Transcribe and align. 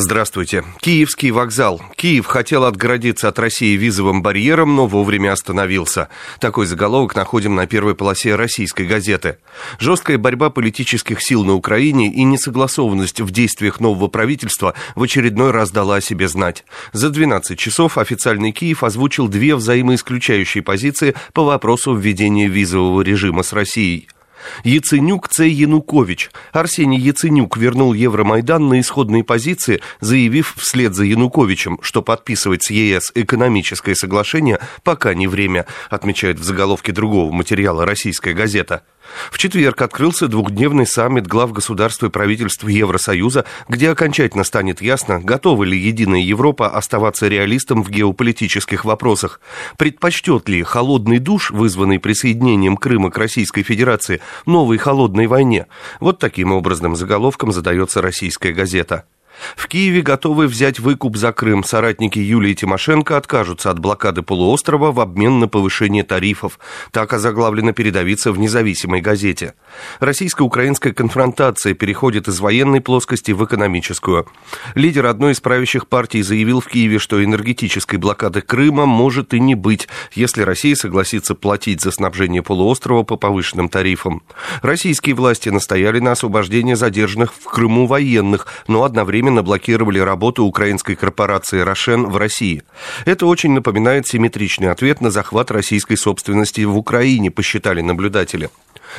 Здравствуйте. 0.00 0.64
Киевский 0.80 1.32
вокзал. 1.32 1.82
Киев 1.96 2.26
хотел 2.26 2.64
отгородиться 2.64 3.26
от 3.26 3.38
России 3.40 3.76
визовым 3.76 4.22
барьером, 4.22 4.76
но 4.76 4.86
вовремя 4.86 5.32
остановился. 5.32 6.08
Такой 6.40 6.66
заголовок 6.66 7.16
находим 7.16 7.56
на 7.56 7.66
первой 7.66 7.96
полосе 7.96 8.36
российской 8.36 8.86
газеты. 8.86 9.38
Жесткая 9.80 10.16
борьба 10.16 10.50
политических 10.50 11.20
сил 11.20 11.42
на 11.42 11.54
Украине 11.54 12.12
и 12.12 12.22
несогласованность 12.22 13.20
в 13.20 13.32
действиях 13.32 13.80
нового 13.80 14.06
правительства 14.06 14.74
в 14.94 15.02
очередной 15.02 15.50
раз 15.50 15.72
дала 15.72 15.96
о 15.96 16.00
себе 16.00 16.28
знать. 16.28 16.64
За 16.92 17.10
12 17.10 17.58
часов 17.58 17.98
официальный 17.98 18.52
Киев 18.52 18.84
озвучил 18.84 19.26
две 19.26 19.56
взаимоисключающие 19.56 20.62
позиции 20.62 21.16
по 21.32 21.44
вопросу 21.44 21.94
введения 21.96 22.46
визового 22.46 23.00
режима 23.00 23.42
с 23.42 23.52
Россией. 23.52 24.08
Яценюк 24.64 25.28
Ц. 25.28 25.48
Янукович. 25.48 26.30
Арсений 26.52 26.98
Яценюк 26.98 27.56
вернул 27.56 27.92
Евромайдан 27.92 28.68
на 28.68 28.80
исходные 28.80 29.24
позиции, 29.24 29.80
заявив 30.00 30.54
вслед 30.56 30.94
за 30.94 31.04
Януковичем, 31.04 31.78
что 31.82 32.02
подписывать 32.02 32.64
с 32.64 32.70
ЕС 32.70 33.12
экономическое 33.14 33.94
соглашение 33.94 34.58
пока 34.82 35.14
не 35.14 35.26
время, 35.26 35.66
отмечает 35.90 36.38
в 36.38 36.44
заголовке 36.44 36.92
другого 36.92 37.32
материала 37.32 37.84
российская 37.84 38.34
газета. 38.34 38.82
В 39.30 39.38
четверг 39.38 39.80
открылся 39.82 40.28
двухдневный 40.28 40.86
саммит 40.86 41.26
глав 41.26 41.52
государств 41.52 42.02
и 42.02 42.10
правительств 42.10 42.64
Евросоюза, 42.64 43.44
где 43.68 43.90
окончательно 43.90 44.44
станет 44.44 44.80
ясно, 44.80 45.20
готова 45.20 45.64
ли 45.64 45.78
единая 45.78 46.20
Европа 46.20 46.68
оставаться 46.68 47.28
реалистом 47.28 47.82
в 47.82 47.90
геополитических 47.90 48.84
вопросах. 48.84 49.40
Предпочтет 49.76 50.48
ли 50.48 50.62
холодный 50.62 51.18
душ, 51.18 51.50
вызванный 51.50 51.98
присоединением 51.98 52.76
Крыма 52.76 53.10
к 53.10 53.18
Российской 53.18 53.62
Федерации, 53.62 54.20
новой 54.46 54.78
холодной 54.78 55.26
войне? 55.26 55.66
Вот 56.00 56.18
таким 56.18 56.52
образным 56.52 56.96
заголовком 56.96 57.52
задается 57.52 58.02
российская 58.02 58.52
газета. 58.52 59.04
В 59.56 59.68
Киеве 59.68 60.02
готовы 60.02 60.46
взять 60.46 60.80
выкуп 60.80 61.16
за 61.16 61.32
Крым. 61.32 61.64
Соратники 61.64 62.18
Юлии 62.18 62.54
Тимошенко 62.54 63.16
откажутся 63.16 63.70
от 63.70 63.78
блокады 63.78 64.22
полуострова 64.22 64.92
в 64.92 65.00
обмен 65.00 65.38
на 65.38 65.48
повышение 65.48 66.04
тарифов. 66.04 66.58
Так 66.90 67.12
озаглавлена 67.12 67.72
передовица 67.72 68.32
в 68.32 68.38
независимой 68.38 69.00
газете. 69.00 69.54
Российско-украинская 70.00 70.92
конфронтация 70.92 71.74
переходит 71.74 72.28
из 72.28 72.40
военной 72.40 72.80
плоскости 72.80 73.32
в 73.32 73.44
экономическую. 73.44 74.26
Лидер 74.74 75.06
одной 75.06 75.32
из 75.32 75.40
правящих 75.40 75.86
партий 75.86 76.22
заявил 76.22 76.60
в 76.60 76.66
Киеве, 76.66 76.98
что 76.98 77.22
энергетической 77.22 77.96
блокады 77.96 78.40
Крыма 78.40 78.86
может 78.86 79.34
и 79.34 79.40
не 79.40 79.54
быть, 79.54 79.88
если 80.12 80.42
Россия 80.42 80.74
согласится 80.74 81.34
платить 81.34 81.80
за 81.80 81.90
снабжение 81.90 82.42
полуострова 82.42 83.02
по 83.02 83.16
повышенным 83.16 83.68
тарифам. 83.68 84.22
Российские 84.62 85.14
власти 85.14 85.48
настояли 85.48 86.00
на 86.00 86.12
освобождении 86.12 86.74
задержанных 86.74 87.32
в 87.34 87.44
Крыму 87.44 87.86
военных, 87.86 88.46
но 88.66 88.84
одновременно 88.84 89.27
одновременно 89.28 89.42
блокировали 89.42 89.98
работу 89.98 90.44
украинской 90.44 90.94
корпорации 90.94 91.60
«Рошен» 91.60 92.06
в 92.06 92.16
России. 92.16 92.62
Это 93.04 93.26
очень 93.26 93.52
напоминает 93.52 94.06
симметричный 94.06 94.70
ответ 94.70 95.00
на 95.00 95.10
захват 95.10 95.50
российской 95.50 95.96
собственности 95.96 96.62
в 96.64 96.76
Украине, 96.76 97.30
посчитали 97.30 97.82
наблюдатели. 97.82 98.48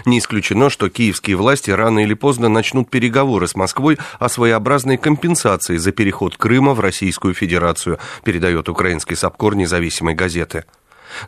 Не 0.06 0.20
исключено, 0.20 0.70
что 0.70 0.90
киевские 0.90 1.36
власти 1.36 1.72
рано 1.72 2.00
или 2.00 2.14
поздно 2.14 2.48
начнут 2.48 2.92
переговоры 2.92 3.48
с 3.48 3.56
Москвой 3.56 3.98
о 4.20 4.30
своеобразной 4.30 4.98
компенсации 4.98 5.78
за 5.78 5.92
переход 5.92 6.38
Крыма 6.38 6.74
в 6.74 6.80
Российскую 6.80 7.34
Федерацию, 7.34 7.98
передает 8.24 8.70
украинский 8.70 9.16
САПКОР 9.16 9.56
независимой 9.56 10.14
газеты. 10.14 10.64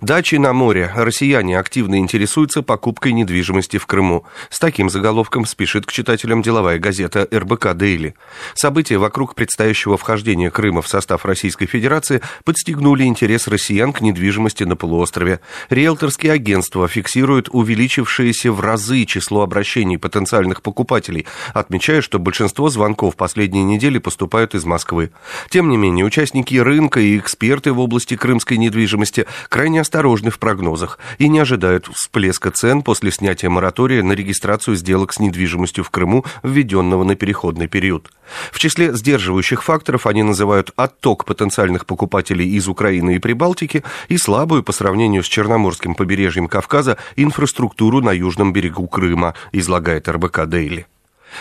Дачи 0.02 0.36
на 0.36 0.54
море. 0.54 0.92
Россияне 0.96 1.58
активно 1.58 1.98
интересуются 1.98 2.62
покупкой 2.62 3.14
недвижимости 3.14 3.78
в 3.78 3.86
Крыму. 3.86 4.26
С 4.50 4.60
таким 4.60 4.90
заголовком 4.90 5.46
спешит 5.46 5.86
к 5.86 5.92
читателям 5.92 6.42
деловая 6.42 6.80
газета 6.80 7.28
РБК 7.32 7.74
«Дейли». 7.74 8.16
События 8.54 8.98
вокруг 8.98 9.36
предстоящего 9.36 9.98
вхождения 9.98 10.50
Крыма 10.50 10.82
в 10.82 10.88
состав 10.88 11.26
Российской 11.26 11.66
Федерации 11.66 12.22
подстегнули 12.44 13.04
интерес 13.04 13.48
россиян 13.48 13.94
к 13.94 14.02
недвижимости 14.02 14.64
на 14.64 14.76
полуострове. 14.76 15.40
Риэлторские 15.70 16.34
агентства 16.34 16.88
фиксируют 16.88 17.50
увеличившееся 17.52 18.52
в 18.52 18.60
разы 18.60 19.06
число 19.06 19.42
обращений 19.42 19.98
потенциальных 19.98 20.62
покупателей, 20.62 21.26
отмечая, 21.54 22.02
что 22.02 22.20
большинство 22.20 22.70
звонков 22.70 23.16
последней 23.16 23.64
недели 23.64 23.98
поступают 23.98 24.56
из 24.56 24.66
Москвы. 24.66 25.12
Тем 25.50 25.70
не 25.70 25.78
менее, 25.78 26.06
участники 26.06 26.56
рынка 26.56 27.00
и 27.00 27.18
эксперты 27.18 27.74
в 27.74 27.80
области 27.80 28.16
крымской 28.16 28.58
недвижимости 28.58 29.26
крайне 29.50 29.71
крайне 29.72 29.80
осторожны 29.80 30.32
в 30.32 30.38
прогнозах 30.38 31.00
и 31.18 31.30
не 31.30 31.40
ожидают 31.40 31.88
всплеска 31.94 32.52
цен 32.52 32.82
после 32.82 33.10
снятия 33.10 33.50
моратория 33.50 34.04
на 34.04 34.12
регистрацию 34.12 34.76
сделок 34.76 35.14
с 35.14 35.20
недвижимостью 35.20 35.86
в 35.86 35.90
Крыму, 35.90 36.26
введенного 36.44 37.06
на 37.06 37.16
переходный 37.16 37.68
период. 37.68 38.12
В 38.52 38.60
числе 38.60 38.94
сдерживающих 38.94 39.64
факторов 39.64 40.08
они 40.08 40.24
называют 40.24 40.72
отток 40.76 41.24
потенциальных 41.24 41.86
покупателей 41.86 42.50
из 42.58 42.68
Украины 42.68 43.16
и 43.16 43.20
Прибалтики 43.20 43.84
и 44.10 44.18
слабую 44.18 44.62
по 44.62 44.74
сравнению 44.74 45.24
с 45.24 45.28
Черноморским 45.28 45.96
побережьем 45.96 46.50
Кавказа 46.50 46.98
инфраструктуру 47.16 48.02
на 48.02 48.12
южном 48.12 48.52
берегу 48.52 48.90
Крыма, 48.90 49.36
излагает 49.54 50.10
РБК 50.10 50.48
Дейли. 50.48 50.86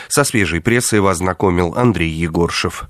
Со 0.08 0.22
свежей 0.22 0.60
прессой 0.60 1.00
вас 1.00 1.18
знакомил 1.18 1.74
Андрей 1.76 2.10
Егоршев. 2.10 2.84